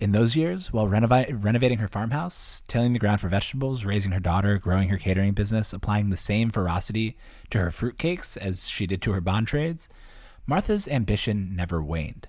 In 0.00 0.12
those 0.12 0.36
years, 0.36 0.72
while 0.72 0.86
renovating 0.86 1.78
her 1.78 1.88
farmhouse, 1.88 2.62
tilling 2.68 2.92
the 2.92 3.00
ground 3.00 3.20
for 3.20 3.28
vegetables, 3.28 3.84
raising 3.84 4.12
her 4.12 4.20
daughter, 4.20 4.56
growing 4.56 4.90
her 4.90 4.96
catering 4.96 5.32
business, 5.32 5.72
applying 5.72 6.10
the 6.10 6.16
same 6.16 6.50
ferocity 6.50 7.16
to 7.50 7.58
her 7.58 7.70
fruitcakes 7.70 8.36
as 8.36 8.68
she 8.68 8.86
did 8.86 9.02
to 9.02 9.12
her 9.12 9.20
bond 9.20 9.48
trades, 9.48 9.88
Martha's 10.46 10.86
ambition 10.86 11.56
never 11.56 11.82
waned. 11.82 12.28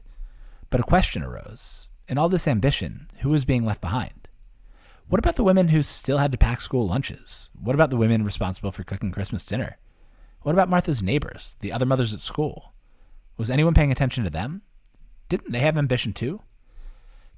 But 0.71 0.79
a 0.79 0.83
question 0.83 1.21
arose. 1.21 1.89
In 2.07 2.17
all 2.17 2.27
this 2.27 2.47
ambition, 2.47 3.11
who 3.19 3.29
was 3.29 3.45
being 3.45 3.63
left 3.63 3.81
behind? 3.81 4.27
What 5.07 5.19
about 5.19 5.35
the 5.35 5.43
women 5.43 5.67
who 5.67 5.83
still 5.83 6.17
had 6.17 6.31
to 6.31 6.39
pack 6.39 6.61
school 6.61 6.87
lunches? 6.87 7.51
What 7.53 7.75
about 7.75 7.91
the 7.91 7.97
women 7.97 8.23
responsible 8.23 8.71
for 8.71 8.83
cooking 8.83 9.11
Christmas 9.11 9.45
dinner? 9.45 9.77
What 10.41 10.53
about 10.53 10.69
Martha's 10.69 11.03
neighbors, 11.03 11.55
the 11.59 11.71
other 11.71 11.85
mothers 11.85 12.15
at 12.15 12.19
school? 12.19 12.73
Was 13.37 13.51
anyone 13.51 13.75
paying 13.75 13.91
attention 13.91 14.23
to 14.23 14.31
them? 14.31 14.63
Didn't 15.29 15.51
they 15.51 15.59
have 15.59 15.77
ambition 15.77 16.13
too? 16.13 16.41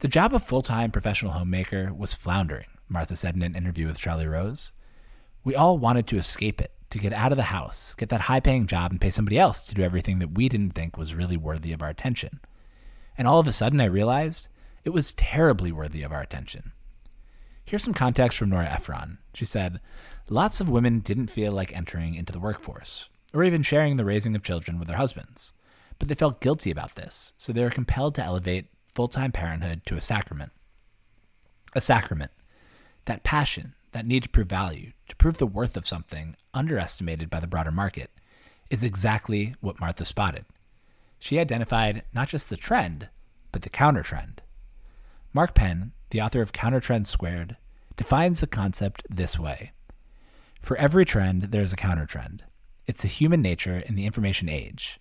The 0.01 0.07
job 0.07 0.33
of 0.33 0.43
full 0.43 0.63
time 0.63 0.89
professional 0.89 1.33
homemaker 1.33 1.93
was 1.93 2.15
floundering, 2.15 2.65
Martha 2.89 3.15
said 3.15 3.35
in 3.35 3.43
an 3.43 3.55
interview 3.55 3.85
with 3.85 3.99
Charlie 3.99 4.25
Rose. 4.25 4.71
We 5.43 5.53
all 5.53 5.77
wanted 5.77 6.07
to 6.07 6.17
escape 6.17 6.59
it, 6.59 6.71
to 6.89 6.97
get 6.97 7.13
out 7.13 7.31
of 7.31 7.35
the 7.35 7.43
house, 7.43 7.93
get 7.93 8.09
that 8.09 8.21
high 8.21 8.39
paying 8.39 8.65
job, 8.65 8.89
and 8.89 8.99
pay 8.99 9.11
somebody 9.11 9.37
else 9.37 9.61
to 9.63 9.75
do 9.75 9.83
everything 9.83 10.17
that 10.17 10.33
we 10.33 10.49
didn't 10.49 10.71
think 10.71 10.97
was 10.97 11.13
really 11.13 11.37
worthy 11.37 11.71
of 11.71 11.83
our 11.83 11.89
attention. 11.89 12.39
And 13.15 13.27
all 13.27 13.39
of 13.39 13.47
a 13.47 13.51
sudden, 13.51 13.79
I 13.79 13.85
realized 13.85 14.47
it 14.83 14.89
was 14.89 15.11
terribly 15.11 15.71
worthy 15.71 16.01
of 16.01 16.11
our 16.11 16.21
attention. 16.21 16.71
Here's 17.63 17.83
some 17.83 17.93
context 17.93 18.39
from 18.39 18.49
Nora 18.49 18.71
Ephron. 18.71 19.19
She 19.35 19.45
said, 19.45 19.81
Lots 20.29 20.59
of 20.59 20.67
women 20.67 21.01
didn't 21.01 21.27
feel 21.27 21.51
like 21.51 21.75
entering 21.75 22.15
into 22.15 22.33
the 22.33 22.39
workforce, 22.39 23.07
or 23.35 23.43
even 23.43 23.61
sharing 23.61 23.97
the 23.97 24.05
raising 24.05 24.35
of 24.35 24.41
children 24.41 24.79
with 24.79 24.87
their 24.87 24.97
husbands, 24.97 25.53
but 25.99 26.07
they 26.07 26.15
felt 26.15 26.41
guilty 26.41 26.71
about 26.71 26.95
this, 26.95 27.33
so 27.37 27.53
they 27.53 27.61
were 27.61 27.69
compelled 27.69 28.15
to 28.15 28.23
elevate 28.23 28.65
full 28.93 29.07
time 29.07 29.31
parenthood 29.31 29.81
to 29.85 29.97
a 29.97 30.01
sacrament. 30.01 30.51
A 31.73 31.81
sacrament. 31.81 32.31
That 33.05 33.23
passion, 33.23 33.73
that 33.93 34.05
need 34.05 34.23
to 34.23 34.29
prove 34.29 34.47
value, 34.47 34.91
to 35.09 35.15
prove 35.15 35.37
the 35.37 35.47
worth 35.47 35.75
of 35.75 35.87
something 35.87 36.35
underestimated 36.53 37.29
by 37.29 37.39
the 37.39 37.47
broader 37.47 37.71
market, 37.71 38.11
is 38.69 38.83
exactly 38.83 39.55
what 39.59 39.79
Martha 39.79 40.05
spotted. 40.05 40.45
She 41.19 41.39
identified 41.39 42.03
not 42.13 42.29
just 42.29 42.49
the 42.49 42.57
trend, 42.57 43.09
but 43.51 43.61
the 43.61 43.69
counter 43.69 44.01
trend. 44.03 44.41
Mark 45.33 45.53
Penn, 45.53 45.91
the 46.09 46.21
author 46.21 46.41
of 46.41 46.51
Counter 46.51 46.79
Trend 46.79 47.07
Squared, 47.07 47.57
defines 47.95 48.39
the 48.39 48.47
concept 48.47 49.03
this 49.09 49.37
way 49.37 49.71
For 50.61 50.77
every 50.77 51.05
trend, 51.05 51.43
there 51.43 51.61
is 51.61 51.73
a 51.73 51.77
counter 51.77 52.05
trend. 52.05 52.43
It's 52.87 53.03
the 53.03 53.07
human 53.07 53.41
nature 53.41 53.77
in 53.77 53.95
the 53.95 54.05
information 54.05 54.49
age 54.49 54.99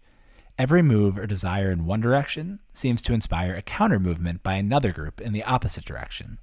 Every 0.60 0.82
move 0.82 1.16
or 1.16 1.26
desire 1.26 1.70
in 1.70 1.86
one 1.86 2.02
direction 2.02 2.58
seems 2.74 3.00
to 3.02 3.14
inspire 3.14 3.54
a 3.54 3.62
counter 3.62 3.98
movement 3.98 4.42
by 4.42 4.56
another 4.56 4.92
group 4.92 5.18
in 5.18 5.32
the 5.32 5.42
opposite 5.42 5.86
direction. 5.86 6.36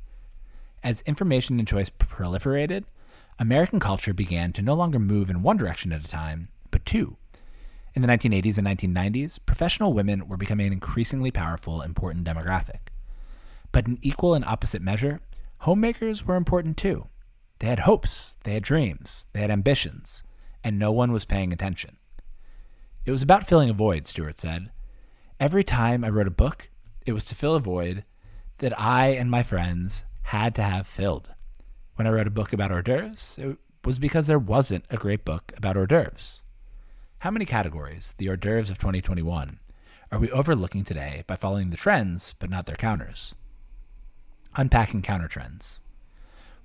As 0.84 1.02
information 1.02 1.60
and 1.60 1.68
choice 1.68 1.92
proliferated, 1.92 2.86
American 3.38 3.80
culture 3.80 4.16
began 4.16 4.54
to 4.54 4.64
no 4.64 4.74
longer 4.74 4.98
move 4.98 5.30
in 5.30 5.44
one 5.44 5.56
direction 5.56 5.94
at 5.94 6.04
a 6.04 6.08
time, 6.08 6.48
but 6.72 6.84
two. 6.84 7.18
In 7.94 8.02
the 8.02 8.08
1980s 8.08 8.58
and 8.58 8.66
1990s, 8.66 9.38
professional 9.46 9.94
women 9.94 10.28
were 10.28 10.36
becoming 10.36 10.66
an 10.66 10.74
increasingly 10.74 11.30
powerful, 11.30 11.84
important 11.84 12.26
demographic. 12.26 12.90
But 13.72 13.86
in 13.86 14.00
equal 14.02 14.34
and 14.34 14.44
opposite 14.46 14.82
measure, 14.82 15.22
homemakers 15.60 16.26
were 16.26 16.38
important 16.38 16.76
too. 16.76 17.06
They 17.60 17.68
had 17.68 17.82
hopes, 17.82 18.40
they 18.46 18.56
had 18.56 18.64
dreams, 18.64 19.28
they 19.34 19.42
had 19.42 19.52
ambitions, 19.52 20.24
and 20.64 20.80
no 20.80 20.92
one 20.92 21.12
was 21.12 21.24
paying 21.24 21.54
attention. 21.54 21.98
It 23.08 23.12
was 23.12 23.24
about 23.24 23.48
filling 23.48 23.70
a 23.70 23.74
void, 23.74 24.06
Stewart 24.06 24.36
said. 24.36 24.70
Every 25.40 25.64
time 25.64 26.04
I 26.04 26.10
wrote 26.10 26.28
a 26.28 26.30
book, 26.30 26.70
it 27.06 27.14
was 27.14 27.24
to 27.28 27.36
fill 27.36 27.56
a 27.56 27.60
void 27.62 28.04
that 28.58 28.78
I 28.78 29.12
and 29.12 29.32
my 29.32 29.44
friends 29.44 30.04
had 30.24 30.54
to 30.56 30.62
have 30.62 30.86
filled. 30.86 31.30
When 31.96 32.06
I 32.06 32.10
wrote 32.10 32.28
a 32.28 32.30
book 32.30 32.52
about 32.52 32.70
hors 32.70 32.82
d'oeuvres, 32.82 33.40
it 33.42 33.58
was 33.86 33.98
because 33.98 34.28
there 34.28 34.38
wasn't 34.38 34.84
a 34.90 34.98
great 34.98 35.24
book 35.24 35.54
about 35.56 35.78
hors 35.78 35.88
d'oeuvres. 35.88 36.44
How 37.20 37.32
many 37.32 37.46
categories, 37.46 38.14
the 38.18 38.28
hors 38.28 38.36
d'oeuvres 38.36 38.70
of 38.70 38.78
2021, 38.78 39.60
are 40.12 40.20
we 40.20 40.30
overlooking 40.32 40.84
today 40.84 41.24
by 41.28 41.38
following 41.38 41.70
the 41.70 41.78
trends 41.78 42.34
but 42.40 42.50
not 42.50 42.66
their 42.66 42.76
counters? 42.76 43.34
Unpacking 44.58 45.02
counter 45.02 45.30
trends. 45.30 45.82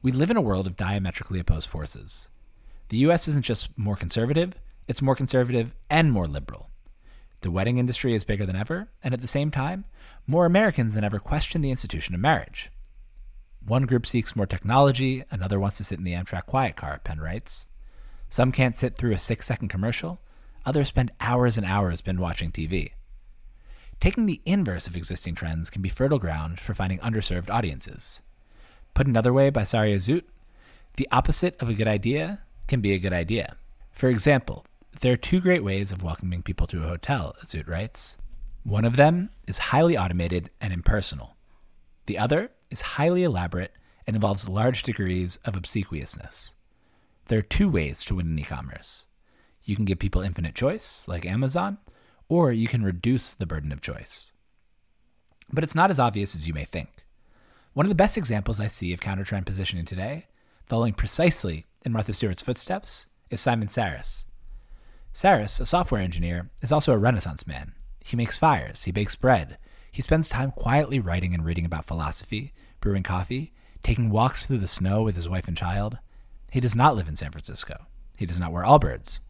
We 0.02 0.11
live 0.11 0.32
in 0.32 0.37
a 0.37 0.40
world 0.40 0.66
of 0.66 0.76
diametrically 0.76 1.38
opposed 1.38 1.68
forces. 1.68 2.28
The 2.88 2.99
US 2.99 3.28
isn't 3.28 3.44
just 3.44 3.68
more 3.78 3.94
conservative, 3.94 4.54
it's 4.87 5.03
more 5.03 5.15
conservative 5.15 5.75
and 5.89 6.12
more 6.12 6.27
liberal. 6.27 6.71
The 7.43 7.51
wedding 7.51 7.79
industry 7.79 8.15
is 8.15 8.25
bigger 8.25 8.47
than 8.47 8.57
ever, 8.57 8.89
and 9.03 9.12
at 9.12 9.21
the 9.21 9.29
same 9.29 9.51
time, 9.51 9.85
more 10.27 10.47
Americans 10.47 10.95
than 10.95 11.05
ever 11.05 11.19
question 11.19 11.61
the 11.61 11.71
institution 11.71 12.15
of 12.15 12.21
marriage. 12.21 12.71
One 13.65 13.87
group 13.87 14.07
seeks 14.07 14.37
more 14.37 14.47
technology, 14.47 15.25
another 15.31 15.59
wants 15.59 15.77
to 15.79 15.85
sit 15.85 15.99
in 15.99 16.05
the 16.05 16.15
Amtrak 16.15 16.47
quiet 16.47 16.77
car, 16.77 17.01
Penn 17.03 17.21
writes. 17.21 17.69
Some 18.29 18.53
can't 18.53 18.77
sit 18.77 18.95
through 18.95 19.12
a 19.12 19.19
six 19.19 19.47
second 19.47 19.69
commercial, 19.69 20.21
others 20.65 20.89
spend 20.89 21.12
hours 21.21 21.57
and 21.57 21.67
hours 21.67 22.01
binge 22.01 22.19
watching 22.19 22.51
TV. 22.51 22.93
Taking 24.01 24.27
the 24.27 24.41
inverse 24.45 24.87
of 24.87 24.97
existing 24.97 25.37
trends 25.37 25.71
can 25.71 25.83
be 25.83 25.89
fertile 25.89 26.19
ground 26.19 26.59
for 26.59 26.75
finding 26.75 26.99
underserved 26.99 27.51
audiences. 27.51 28.21
Put 28.95 29.07
another 29.07 29.33
way 29.33 29.51
by 29.51 29.65
Sari 29.65 29.95
Azout, 29.95 30.25
the 30.97 31.09
opposite 31.12 31.61
of 31.62 31.69
a 31.69 31.75
good 31.75 31.89
idea 31.89 32.41
can 32.67 32.81
be 32.81 32.93
a 32.93 32.99
good 32.99 33.12
idea. 33.12 33.57
For 33.93 34.09
example, 34.09 34.65
there 35.00 35.12
are 35.12 35.16
two 35.16 35.40
great 35.40 35.64
ways 35.64 35.90
of 35.90 36.02
welcoming 36.02 36.42
people 36.42 36.66
to 36.68 36.84
a 36.84 36.88
hotel, 36.88 37.34
Azout 37.42 37.68
writes. 37.68 38.18
One 38.62 38.84
of 38.84 38.96
them 38.96 39.30
is 39.49 39.58
highly 39.58 39.96
automated 39.96 40.50
and 40.61 40.72
impersonal. 40.72 41.37
The 42.06 42.18
other 42.18 42.50
is 42.70 42.82
highly 42.82 43.25
elaborate 43.25 43.72
and 44.06 44.14
involves 44.14 44.49
large 44.49 44.82
degrees 44.82 45.37
of 45.44 45.56
obsequiousness. 45.56 46.54
There 47.26 47.38
are 47.38 47.42
two 47.42 47.68
ways 47.68 48.04
to 48.04 48.16
win 48.16 48.26
in 48.26 48.38
e 48.38 48.42
commerce. 48.42 49.06
You 49.64 49.76
can 49.76 49.84
give 49.84 49.99
people 49.99 50.22
infinite 50.22 50.54
choice, 50.54 51.06
like 51.06 51.25
Amazon, 51.25 51.78
or 52.28 52.52
you 52.52 52.68
can 52.68 52.82
reduce 52.82 53.32
the 53.32 53.46
burden 53.46 53.72
of 53.72 53.80
choice. 53.80 54.32
But 55.52 55.64
it's 55.64 55.75
not 55.75 55.90
as 55.90 55.99
obvious 55.99 56.34
as 56.34 56.46
you 56.46 56.54
may 56.54 56.64
think. 56.64 57.04
One 57.72 57.87
of 57.87 57.90
the 57.90 57.94
best 57.94 58.18
examples 58.18 58.61
I 58.61 58.66
see 58.66 58.92
of 58.92 59.00
countertrend 59.00 59.46
positioning 59.46 59.84
today, 59.84 60.26
following 60.66 60.92
precisely 60.92 61.66
in 61.84 61.92
Martha 61.92 62.12
Stewart's 62.12 62.42
footsteps, 62.42 63.06
is 63.30 63.40
Simon 63.40 63.68
Sarris, 63.68 64.25
Sarris, 65.14 65.61
a 65.61 65.66
software 65.66 66.00
engineer, 66.00 66.50
is 66.62 66.73
also 66.73 66.92
a 66.92 66.99
Renaissance 66.99 67.47
man. 67.47 67.73
He 68.04 68.16
makes 68.16 68.38
fires, 68.38 68.85
he 68.85 68.92
bakes 68.92 69.14
bread, 69.14 69.59
he 69.92 70.00
spends 70.00 70.28
time 70.28 70.52
quietly 70.52 70.99
writing 70.99 71.35
and 71.35 71.45
reading 71.45 71.66
about 71.66 71.85
philosophy, 71.85 72.54
brewing 72.81 73.02
coffee, 73.02 73.52
taking 73.83 74.09
walks 74.09 74.47
through 74.47 74.59
the 74.59 74.66
snow 74.66 75.02
with 75.02 75.14
his 75.14 75.28
wife 75.28 75.49
and 75.49 75.57
child. 75.57 75.99
He 76.50 76.61
does 76.61 76.75
not 76.75 76.97
live 76.97 77.09
in 77.09 77.16
San 77.16 77.31
Francisco. 77.31 77.87
He 78.16 78.25
does 78.25 78.38
not 78.38 78.52
wear 78.52 78.64
Allbirds. 78.64 79.21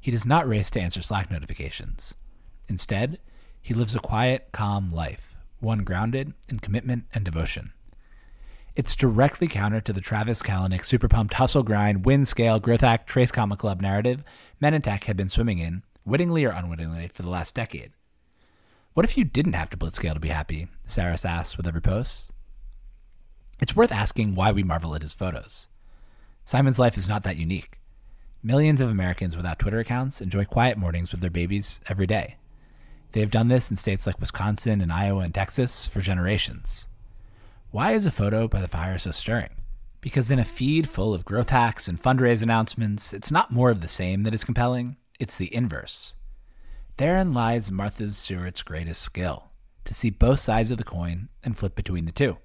He 0.00 0.12
does 0.12 0.24
not 0.24 0.48
race 0.48 0.70
to 0.70 0.80
answer 0.80 1.02
Slack 1.02 1.28
notifications. 1.28 2.14
Instead, 2.68 3.18
he 3.60 3.74
lives 3.74 3.96
a 3.96 4.00
quiet, 4.00 4.48
calm 4.52 4.90
life, 4.90 5.36
one 5.58 5.82
grounded 5.82 6.34
in 6.48 6.60
commitment 6.60 7.06
and 7.12 7.24
devotion. 7.24 7.72
It's 8.74 8.96
directly 8.96 9.48
counter 9.48 9.82
to 9.82 9.92
the 9.92 10.00
Travis 10.00 10.40
Kalanick 10.40 10.82
super 10.84 11.06
pumped 11.06 11.34
hustle 11.34 11.62
grind, 11.62 12.06
win 12.06 12.24
scale, 12.24 12.58
growth 12.58 12.82
act, 12.82 13.06
trace 13.06 13.30
comma 13.30 13.54
club 13.54 13.82
narrative 13.82 14.24
men 14.60 14.72
in 14.72 14.80
tech 14.80 15.04
have 15.04 15.16
been 15.16 15.28
swimming 15.28 15.58
in, 15.58 15.82
wittingly 16.06 16.44
or 16.46 16.52
unwittingly, 16.52 17.08
for 17.08 17.22
the 17.22 17.28
last 17.28 17.54
decade. 17.54 17.92
What 18.94 19.04
if 19.04 19.18
you 19.18 19.24
didn't 19.24 19.52
have 19.54 19.68
to 19.70 19.76
blitzscale 19.76 20.14
to 20.14 20.20
be 20.20 20.28
happy? 20.28 20.68
Sarris 20.86 21.28
asks 21.28 21.56
with 21.56 21.66
every 21.66 21.82
post. 21.82 22.30
It's 23.60 23.76
worth 23.76 23.92
asking 23.92 24.34
why 24.34 24.52
we 24.52 24.62
marvel 24.62 24.94
at 24.94 25.02
his 25.02 25.12
photos. 25.12 25.68
Simon's 26.46 26.78
life 26.78 26.96
is 26.96 27.08
not 27.08 27.24
that 27.24 27.36
unique. 27.36 27.78
Millions 28.42 28.80
of 28.80 28.88
Americans 28.88 29.36
without 29.36 29.58
Twitter 29.58 29.80
accounts 29.80 30.22
enjoy 30.22 30.46
quiet 30.46 30.78
mornings 30.78 31.12
with 31.12 31.20
their 31.20 31.30
babies 31.30 31.78
every 31.88 32.06
day. 32.06 32.36
They 33.12 33.20
have 33.20 33.30
done 33.30 33.48
this 33.48 33.70
in 33.70 33.76
states 33.76 34.06
like 34.06 34.18
Wisconsin 34.18 34.80
and 34.80 34.90
Iowa 34.90 35.20
and 35.20 35.34
Texas 35.34 35.86
for 35.86 36.00
generations. 36.00 36.88
Why 37.72 37.92
is 37.92 38.04
a 38.04 38.10
photo 38.10 38.48
by 38.48 38.60
the 38.60 38.68
fire 38.68 38.98
so 38.98 39.12
stirring? 39.12 39.48
Because 40.02 40.30
in 40.30 40.38
a 40.38 40.44
feed 40.44 40.90
full 40.90 41.14
of 41.14 41.24
growth 41.24 41.48
hacks 41.48 41.88
and 41.88 42.00
fundraise 42.00 42.42
announcements, 42.42 43.14
it's 43.14 43.30
not 43.30 43.50
more 43.50 43.70
of 43.70 43.80
the 43.80 43.88
same 43.88 44.24
that 44.24 44.34
is 44.34 44.44
compelling, 44.44 44.98
it's 45.18 45.36
the 45.36 45.54
inverse. 45.54 46.14
Therein 46.98 47.32
lies 47.32 47.70
Martha 47.70 48.08
Stewart's 48.08 48.62
greatest 48.62 49.00
skill 49.00 49.44
to 49.86 49.94
see 49.94 50.10
both 50.10 50.38
sides 50.38 50.70
of 50.70 50.76
the 50.76 50.84
coin 50.84 51.30
and 51.42 51.56
flip 51.56 51.74
between 51.74 52.04
the 52.04 52.12
two. 52.12 52.36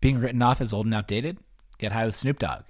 Being 0.00 0.20
written 0.20 0.40
off 0.40 0.60
as 0.60 0.72
old 0.72 0.86
and 0.86 0.94
outdated? 0.94 1.38
Get 1.78 1.90
high 1.90 2.06
with 2.06 2.14
Snoop 2.14 2.38
Dogg. 2.38 2.62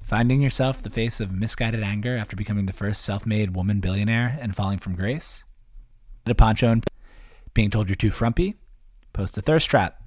Finding 0.00 0.40
yourself 0.40 0.80
the 0.80 0.88
face 0.88 1.20
of 1.20 1.30
misguided 1.30 1.82
anger 1.82 2.16
after 2.16 2.36
becoming 2.36 2.64
the 2.64 2.72
first 2.72 3.04
self 3.04 3.26
made 3.26 3.54
woman 3.54 3.80
billionaire 3.80 4.38
and 4.40 4.56
falling 4.56 4.78
from 4.78 4.96
grace? 4.96 5.44
The 6.24 6.34
poncho 6.34 6.70
and 6.70 6.86
being 7.52 7.68
told 7.68 7.90
you're 7.90 7.96
too 7.96 8.10
frumpy? 8.10 8.54
Post 9.12 9.36
a 9.36 9.42
thirst 9.42 9.68
trap. 9.68 10.01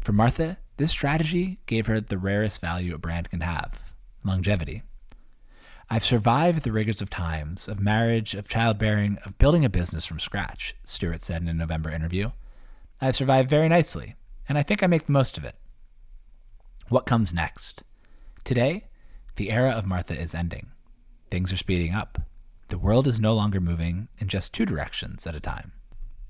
For 0.00 0.12
Martha, 0.12 0.58
this 0.78 0.90
strategy 0.90 1.58
gave 1.66 1.86
her 1.86 2.00
the 2.00 2.18
rarest 2.18 2.60
value 2.60 2.94
a 2.94 2.98
brand 2.98 3.30
can 3.30 3.40
have 3.40 3.92
longevity. 4.24 4.82
I've 5.88 6.04
survived 6.04 6.62
the 6.62 6.72
rigors 6.72 7.02
of 7.02 7.10
times, 7.10 7.66
of 7.68 7.80
marriage, 7.80 8.34
of 8.34 8.48
childbearing, 8.48 9.18
of 9.24 9.38
building 9.38 9.64
a 9.64 9.68
business 9.68 10.06
from 10.06 10.20
scratch, 10.20 10.74
Stewart 10.84 11.20
said 11.20 11.42
in 11.42 11.48
a 11.48 11.52
November 11.52 11.90
interview. 11.90 12.30
I've 13.00 13.16
survived 13.16 13.50
very 13.50 13.68
nicely, 13.68 14.14
and 14.48 14.56
I 14.56 14.62
think 14.62 14.82
I 14.82 14.86
make 14.86 15.06
the 15.06 15.12
most 15.12 15.36
of 15.36 15.44
it. 15.44 15.56
What 16.88 17.06
comes 17.06 17.34
next? 17.34 17.82
Today, 18.44 18.88
the 19.36 19.50
era 19.50 19.70
of 19.70 19.86
Martha 19.86 20.18
is 20.18 20.34
ending. 20.34 20.68
Things 21.30 21.52
are 21.52 21.56
speeding 21.56 21.94
up. 21.94 22.20
The 22.68 22.78
world 22.78 23.06
is 23.06 23.18
no 23.18 23.34
longer 23.34 23.60
moving 23.60 24.08
in 24.18 24.28
just 24.28 24.54
two 24.54 24.64
directions 24.64 25.26
at 25.26 25.34
a 25.34 25.40
time. 25.40 25.72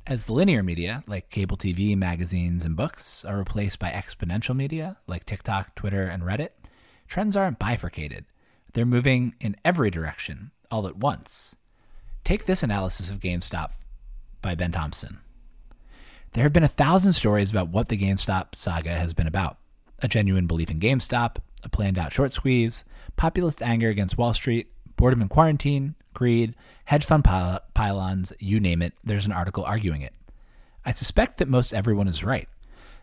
As 0.07 0.31
linear 0.31 0.63
media, 0.63 1.05
like 1.07 1.31
cable 1.31 1.57
TV, 1.57 1.97
magazines, 1.97 2.65
and 2.65 2.75
books, 2.75 3.25
are 3.25 3.37
replaced 3.37 3.79
by 3.79 3.91
exponential 3.91 4.57
media, 4.57 4.97
like 5.07 5.27
TikTok, 5.27 5.75
Twitter, 5.75 6.05
and 6.05 6.23
Reddit, 6.23 6.51
trends 7.07 7.37
aren't 7.37 7.59
bifurcated. 7.59 8.25
They're 8.73 8.87
moving 8.87 9.35
in 9.41 9.57
every 9.65 9.91
direction, 9.91 10.53
all 10.71 10.89
at 10.89 10.97
once. 10.97 11.57
Take 12.25 12.47
this 12.47 12.63
analysis 12.63 13.11
of 13.11 13.21
GameStop 13.21 13.71
by 14.43 14.55
Ben 14.55 14.73
Thompson. 14.73 15.21
There 16.33 16.45
have 16.45 16.53
been 16.53 16.65
a 16.65 16.69
thousand 16.69 17.13
stories 17.13 17.51
about 17.51 17.69
what 17.69 17.89
the 17.89 17.99
GameStop 17.99 18.55
saga 18.55 18.91
has 18.91 19.15
been 19.15 19.27
about 19.27 19.59
a 20.03 20.09
genuine 20.09 20.47
belief 20.47 20.71
in 20.71 20.81
GameStop, 20.81 21.37
a 21.63 21.69
planned 21.69 21.99
out 21.99 22.13
short 22.13 22.33
squeeze, 22.33 22.85
populist 23.17 23.63
anger 23.63 23.91
against 23.91 24.17
Wall 24.17 24.33
Street, 24.33 24.73
boredom 25.01 25.23
in 25.23 25.29
quarantine, 25.29 25.95
greed, 26.13 26.55
hedge 26.85 27.07
fund 27.07 27.25
pylons, 27.25 28.35
you 28.39 28.61
name 28.61 28.83
it, 28.83 28.93
there's 29.03 29.25
an 29.25 29.33
article 29.33 29.65
arguing 29.65 30.03
it. 30.03 30.13
I 30.85 30.93
suspect 30.93 31.39
that 31.39 31.49
most 31.49 31.73
everyone 31.73 32.07
is 32.07 32.23
right, 32.23 32.51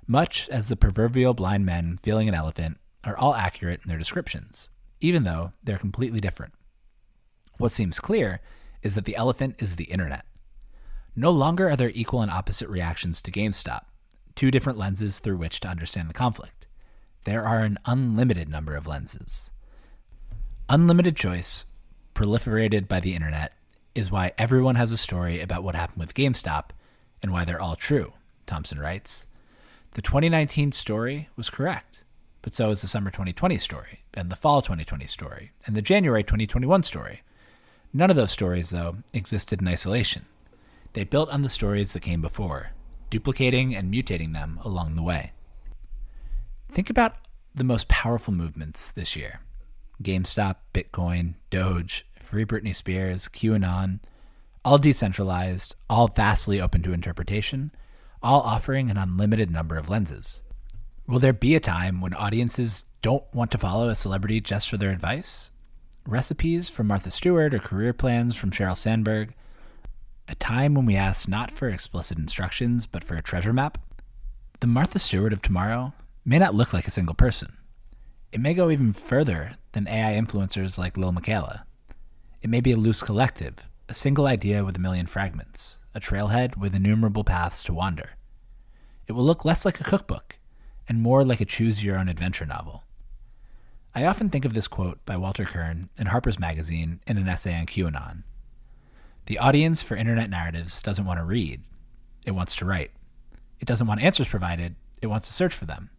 much 0.06 0.48
as 0.50 0.68
the 0.68 0.76
proverbial 0.76 1.34
blind 1.34 1.66
men 1.66 1.98
feeling 1.98 2.30
an 2.30 2.36
elephant 2.36 2.78
are 3.04 3.18
all 3.18 3.34
accurate 3.34 3.82
in 3.84 3.90
their 3.90 3.98
descriptions, 3.98 4.70
even 5.02 5.24
though 5.24 5.54
they're 5.64 5.80
completely 5.80 6.20
different. 6.20 6.54
What 7.58 7.72
seems 7.72 8.00
clear 8.00 8.42
is 8.84 8.94
that 8.94 9.06
the 9.06 9.16
elephant 9.16 9.56
is 9.58 9.76
the 9.76 9.86
internet. 9.86 10.24
No 11.16 11.32
longer 11.32 11.68
are 11.68 11.76
there 11.76 11.92
equal 11.96 12.22
and 12.22 12.30
opposite 12.30 12.70
reactions 12.70 13.24
to 13.24 13.32
GameStop, 13.32 13.86
two 14.36 14.52
different 14.52 14.78
lenses 14.78 15.18
through 15.18 15.38
which 15.38 15.62
to 15.62 15.68
understand 15.68 16.12
the 16.12 16.14
conflict. 16.14 16.68
There 17.24 17.44
are 17.44 17.62
an 17.62 17.80
unlimited 17.86 18.50
number 18.50 18.76
of 18.76 18.86
lenses. 18.86 19.50
Unlimited 20.70 21.16
choice, 21.16 21.66
proliferated 22.18 22.88
by 22.88 23.00
the 23.00 23.14
internet, 23.14 23.54
is 23.94 24.10
why 24.10 24.32
everyone 24.40 24.74
has 24.74 24.92
a 24.92 24.98
story 24.98 25.40
about 25.40 25.64
what 25.64 25.76
happened 25.76 26.00
with 26.00 26.16
GameStop 26.16 26.72
and 27.22 27.32
why 27.32 27.46
they're 27.46 27.62
all 27.62 27.76
true, 27.76 28.14
Thompson 28.48 28.80
writes. 28.80 29.28
The 29.92 30.02
2019 30.02 30.72
story 30.72 31.30
was 31.36 31.52
correct, 31.52 32.02
but 32.42 32.56
so 32.56 32.72
is 32.72 32.82
the 32.82 32.88
summer 32.88 33.12
2020 33.12 33.60
story, 33.60 34.00
and 34.16 34.32
the 34.32 34.36
fall 34.36 34.64
2020 34.64 35.06
story, 35.06 35.52
and 35.68 35.76
the 35.76 35.82
January 35.84 36.24
2021 36.24 36.82
story. 36.82 37.22
None 37.94 38.10
of 38.10 38.16
those 38.16 38.32
stories, 38.32 38.72
though, 38.72 38.98
existed 39.14 39.62
in 39.62 39.68
isolation. 39.68 40.26
They 40.94 41.04
built 41.04 41.30
on 41.30 41.44
the 41.44 41.50
stories 41.50 41.94
that 41.94 42.00
came 42.00 42.22
before, 42.22 42.72
duplicating 43.12 43.76
and 43.76 43.94
mutating 43.94 44.34
them 44.34 44.60
along 44.64 44.96
the 44.96 45.04
way. 45.04 45.34
Think 46.72 46.90
about 46.90 47.14
the 47.54 47.64
most 47.64 47.88
powerful 47.88 48.34
movements 48.34 48.88
this 48.88 49.16
year 49.16 49.42
GameStop, 50.02 50.56
Bitcoin, 50.74 51.36
Doge, 51.50 52.06
Free 52.20 52.46
Britney 52.46 52.76
Spears, 52.76 53.28
QAnon, 53.28 54.00
all 54.64 54.78
decentralized, 54.78 55.76
all 55.90 56.08
vastly 56.08 56.60
open 56.60 56.84
to 56.84 56.94
interpretation, 56.94 57.72
all 58.22 58.42
offering 58.42 58.90
an 58.90 58.98
unlimited 58.98 59.50
number 59.50 59.78
of 59.78 59.90
lenses. 59.90 60.44
Will 61.08 61.20
there 61.20 61.34
be 61.34 61.56
a 61.56 61.62
time 61.62 62.02
when 62.02 62.14
audiences 62.14 62.84
don't 63.02 63.24
want 63.34 63.52
to 63.52 63.58
follow 63.58 63.88
a 63.88 63.96
celebrity 63.96 64.42
just 64.42 64.70
for 64.70 64.78
their 64.78 64.92
advice? 64.92 65.52
Recipes 66.06 66.70
from 66.70 66.88
Martha 66.88 67.12
Stewart 67.12 67.54
or 67.54 67.60
career 67.60 67.94
plans 67.94 68.36
from 68.36 68.52
Sheryl 68.52 68.76
Sandberg? 68.76 69.34
A 70.28 70.36
time 70.36 70.74
when 70.74 70.86
we 70.86 70.96
ask 70.96 71.28
not 71.28 71.52
for 71.52 71.70
explicit 71.70 72.18
instructions, 72.18 72.86
but 72.86 73.04
for 73.04 73.16
a 73.16 73.22
treasure 73.22 73.54
map? 73.54 73.78
The 74.60 74.68
Martha 74.68 75.00
Stewart 75.00 75.32
of 75.32 75.42
tomorrow 75.42 75.94
may 76.26 76.40
not 76.40 76.56
look 76.56 76.74
like 76.74 76.88
a 76.88 76.92
single 76.92 77.16
person. 77.16 77.57
It 78.32 78.42
may 78.42 78.54
go 78.54 78.70
even 78.70 78.92
further 78.92 79.56
than 79.72 79.88
AI 79.88 80.14
influencers 80.14 80.78
like 80.78 80.98
Lil 80.98 81.14
Miquela. 81.14 81.64
It 82.42 82.50
may 82.50 82.60
be 82.60 82.72
a 82.72 82.78
loose 82.78 83.02
collective, 83.02 83.56
a 83.88 83.94
single 83.94 84.28
idea 84.28 84.66
with 84.66 84.76
a 84.76 84.80
million 84.80 85.08
fragments, 85.08 85.80
a 85.96 86.00
trailhead 86.00 86.58
with 86.58 86.76
innumerable 86.76 87.24
paths 87.24 87.64
to 87.64 87.74
wander. 87.74 88.12
It 89.08 89.14
will 89.14 89.24
look 89.24 89.46
less 89.46 89.64
like 89.64 89.80
a 89.80 89.86
cookbook 89.86 90.40
and 90.90 91.02
more 91.02 91.24
like 91.24 91.40
a 91.40 91.46
choose 91.46 91.84
your 91.84 91.98
own 91.98 92.10
adventure 92.10 92.46
novel. 92.46 92.84
I 93.96 94.06
often 94.06 94.30
think 94.30 94.46
of 94.46 94.54
this 94.54 94.68
quote 94.68 95.04
by 95.06 95.16
Walter 95.16 95.46
Kirn 95.46 95.90
in 95.98 96.08
Harper's 96.08 96.38
Magazine 96.38 97.00
in 97.08 97.18
an 97.18 97.30
essay 97.30 97.58
on 97.58 97.66
QAnon. 97.66 98.24
The 99.26 99.40
audience 99.40 99.82
for 99.82 99.96
internet 99.96 100.30
narratives 100.30 100.82
doesn't 100.82 101.06
want 101.06 101.20
to 101.20 101.26
read, 101.26 101.64
it 102.26 102.32
wants 102.32 102.56
to 102.58 102.66
write. 102.66 102.92
It 103.60 103.66
doesn't 103.66 103.88
want 103.88 104.02
answers 104.02 104.28
provided, 104.28 104.76
it 105.02 105.08
wants 105.08 105.28
to 105.28 105.34
search 105.34 105.54
for 105.54 105.66
them. 105.66 105.90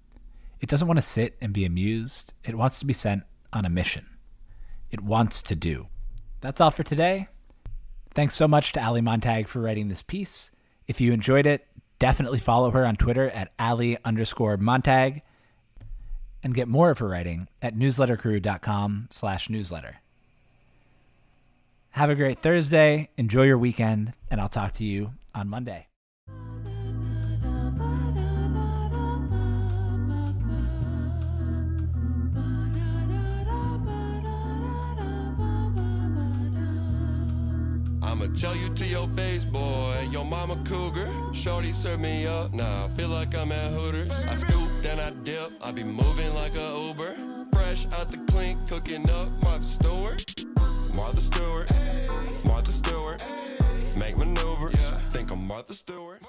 It 0.60 0.68
doesn't 0.68 0.88
want 0.88 0.98
to 0.98 1.02
sit 1.02 1.36
and 1.40 1.52
be 1.52 1.64
amused, 1.64 2.32
it 2.44 2.56
wants 2.56 2.78
to 2.80 2.86
be 2.86 2.92
sent 2.92 3.22
on 3.52 3.64
a 3.64 3.70
mission. 3.70 4.06
It 4.90 5.00
wants 5.00 5.42
to 5.42 5.54
do. 5.54 5.88
That's 6.40 6.60
all 6.60 6.70
for 6.70 6.82
today. 6.82 7.28
Thanks 8.14 8.34
so 8.34 8.48
much 8.48 8.72
to 8.72 8.84
Ali 8.84 9.00
Montag 9.00 9.48
for 9.48 9.60
writing 9.60 9.88
this 9.88 10.02
piece. 10.02 10.50
If 10.86 11.00
you 11.00 11.12
enjoyed 11.12 11.46
it, 11.46 11.66
definitely 11.98 12.38
follow 12.38 12.70
her 12.70 12.86
on 12.86 12.96
Twitter 12.96 13.28
at 13.30 13.52
Ali 13.58 13.98
underscore 14.04 14.56
Montag 14.56 15.22
and 16.42 16.54
get 16.54 16.68
more 16.68 16.90
of 16.90 16.98
her 16.98 17.08
writing 17.08 17.48
at 17.60 17.74
newslettercrew.com 17.74 19.08
slash 19.10 19.50
newsletter. 19.50 19.96
Have 21.90 22.10
a 22.10 22.14
great 22.14 22.38
Thursday, 22.38 23.10
enjoy 23.16 23.42
your 23.42 23.58
weekend, 23.58 24.14
and 24.30 24.40
I'll 24.40 24.48
talk 24.48 24.72
to 24.74 24.84
you 24.84 25.12
on 25.34 25.48
Monday. 25.48 25.87
Tell 38.40 38.54
you 38.54 38.72
to 38.74 38.86
your 38.86 39.08
face, 39.08 39.44
boy. 39.44 40.08
Your 40.12 40.24
mama 40.24 40.56
cougar. 40.64 41.08
Shorty 41.32 41.72
serve 41.72 42.00
me 42.00 42.26
up. 42.26 42.52
Nah, 42.54 42.86
I 42.86 42.88
feel 42.90 43.08
like 43.08 43.34
I'm 43.34 43.50
at 43.50 43.72
Hooters. 43.72 44.12
I 44.12 44.34
scoop, 44.36 44.70
then 44.80 45.00
I 45.00 45.10
dip. 45.24 45.52
I 45.60 45.72
be 45.72 45.82
moving 45.82 46.32
like 46.34 46.54
a 46.54 46.86
Uber. 46.86 47.14
Fresh 47.52 47.86
out 47.86 48.08
the 48.10 48.18
clink, 48.28 48.68
cooking 48.68 49.08
up 49.10 49.28
Martha 49.42 49.62
Stewart. 49.62 50.24
Martha 50.94 51.20
Stewart. 51.20 51.70
Martha 52.44 52.70
Stewart. 52.70 53.24
Make 53.98 54.16
maneuvers. 54.16 54.90
Think 55.10 55.32
I'm 55.32 55.44
Martha 55.44 55.74
Stewart. 55.74 56.22